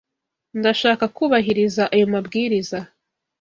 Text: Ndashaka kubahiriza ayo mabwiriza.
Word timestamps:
Ndashaka 0.59 1.05
kubahiriza 1.15 1.83
ayo 1.93 2.05
mabwiriza. 2.13 2.79